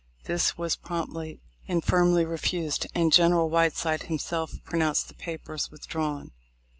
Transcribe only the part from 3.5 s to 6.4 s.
Whiteside himself pronounced the papers withdrawn.